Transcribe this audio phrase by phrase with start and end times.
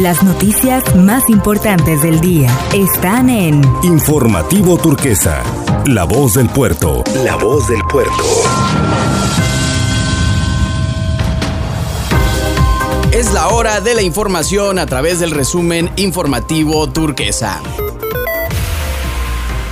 [0.00, 5.40] Las noticias más importantes del día están en Informativo Turquesa,
[5.86, 7.04] La Voz del Puerto.
[7.24, 8.12] La Voz del Puerto.
[13.12, 17.62] Es la hora de la información a través del resumen informativo turquesa.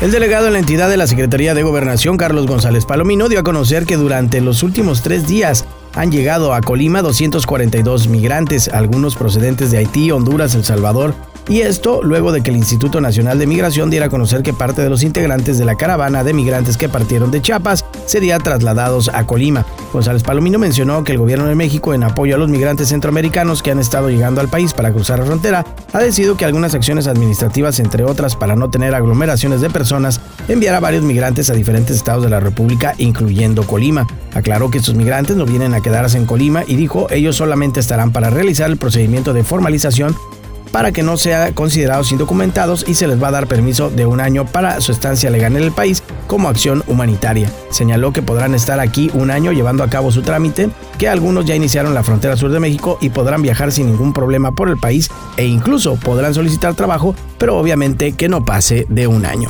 [0.00, 3.42] El delegado en la entidad de la Secretaría de Gobernación, Carlos González Palomino, dio a
[3.42, 5.66] conocer que durante los últimos tres días
[5.96, 11.14] han llegado a Colima 242 migrantes, algunos procedentes de Haití, Honduras, El Salvador,
[11.48, 14.82] y esto luego de que el Instituto Nacional de Migración diera a conocer que parte
[14.82, 19.26] de los integrantes de la caravana de migrantes que partieron de Chiapas serían trasladados a
[19.26, 19.66] Colima.
[19.92, 23.70] González Palomino mencionó que el gobierno de México, en apoyo a los migrantes centroamericanos que
[23.70, 27.80] han estado llegando al país para cruzar la frontera, ha decidido que algunas acciones administrativas,
[27.80, 32.30] entre otras para no tener aglomeraciones de personas, enviará varios migrantes a diferentes estados de
[32.30, 34.06] la República, incluyendo Colima.
[34.34, 38.12] Aclaró que estos migrantes no vienen a quedarse en Colima y dijo ellos solamente estarán
[38.12, 40.16] para realizar el procedimiento de formalización
[40.72, 44.20] para que no sean considerados indocumentados y se les va a dar permiso de un
[44.20, 47.50] año para su estancia legal en el país como acción humanitaria.
[47.70, 51.54] Señaló que podrán estar aquí un año llevando a cabo su trámite, que algunos ya
[51.54, 55.10] iniciaron la frontera sur de México y podrán viajar sin ningún problema por el país
[55.36, 59.48] e incluso podrán solicitar trabajo, pero obviamente que no pase de un año.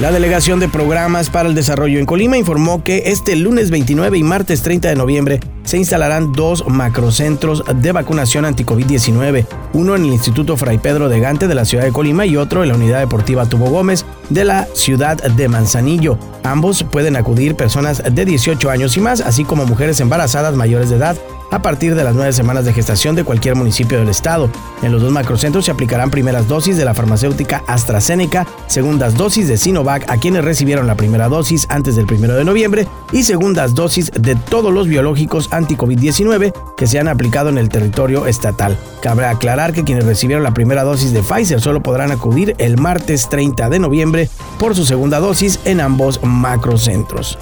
[0.00, 4.22] La Delegación de Programas para el Desarrollo en Colima informó que este lunes 29 y
[4.22, 10.56] martes 30 de noviembre se instalarán dos macrocentros de vacunación anti-COVID-19, uno en el Instituto
[10.56, 13.44] Fray Pedro de Gante de la ciudad de Colima y otro en la Unidad Deportiva
[13.44, 16.18] Tubo Gómez de la ciudad de Manzanillo.
[16.44, 20.96] Ambos pueden acudir personas de 18 años y más, así como mujeres embarazadas mayores de
[20.96, 21.18] edad
[21.50, 24.50] a partir de las nueve semanas de gestación de cualquier municipio del estado.
[24.82, 29.56] En los dos macrocentros se aplicarán primeras dosis de la farmacéutica AstraZeneca, segundas dosis de
[29.56, 34.10] Sinovac a quienes recibieron la primera dosis antes del 1 de noviembre y segundas dosis
[34.12, 38.76] de todos los biológicos anti-COVID-19 que se han aplicado en el territorio estatal.
[39.02, 43.28] Cabe aclarar que quienes recibieron la primera dosis de Pfizer solo podrán acudir el martes
[43.28, 47.38] 30 de noviembre por su segunda dosis en ambos macrocentros.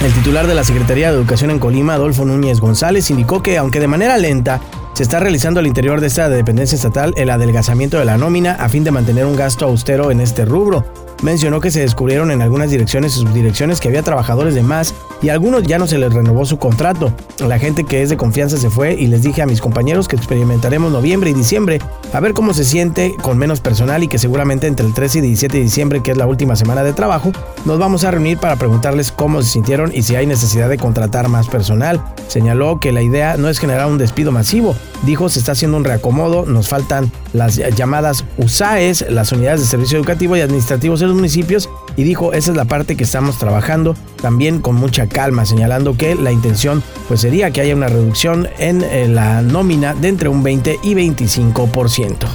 [0.00, 3.80] El titular de la Secretaría de Educación en Colima, Adolfo Núñez González, indicó que, aunque
[3.80, 4.58] de manera lenta,
[4.94, 8.70] se está realizando al interior de esta dependencia estatal el adelgazamiento de la nómina a
[8.70, 10.86] fin de mantener un gasto austero en este rubro.
[11.22, 15.28] Mencionó que se descubrieron en algunas direcciones y subdirecciones que había trabajadores de más y
[15.28, 17.12] a algunos ya no se les renovó su contrato.
[17.38, 20.16] La gente que es de confianza se fue y les dije a mis compañeros que
[20.16, 21.80] experimentaremos noviembre y diciembre
[22.12, 25.22] a ver cómo se siente con menos personal y que seguramente entre el 13 y
[25.22, 27.32] 17 de diciembre, que es la última semana de trabajo,
[27.64, 31.28] nos vamos a reunir para preguntarles cómo se sintieron y si hay necesidad de contratar
[31.28, 32.00] más personal.
[32.28, 35.84] Señaló que la idea no es generar un despido masivo, dijo se está haciendo un
[35.84, 41.68] reacomodo, nos faltan las llamadas USAES, las unidades de servicio educativo y administrativos municipios
[42.00, 46.14] y dijo esa es la parte que estamos trabajando también con mucha calma, señalando que
[46.14, 50.42] la intención pues sería que haya una reducción en eh, la nómina de entre un
[50.42, 52.26] 20 y 25%.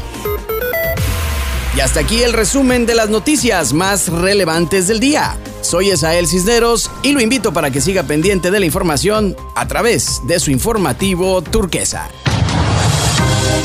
[1.76, 5.36] Y hasta aquí el resumen de las noticias más relevantes del día.
[5.62, 10.22] Soy Esael Cisneros y lo invito para que siga pendiente de la información a través
[10.28, 12.08] de su informativo turquesa.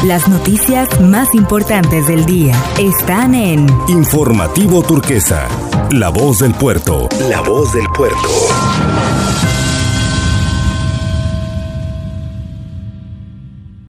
[0.05, 5.47] Las noticias más importantes del día están en Informativo Turquesa,
[5.91, 7.09] La Voz del Puerto.
[7.29, 8.70] La Voz del Puerto.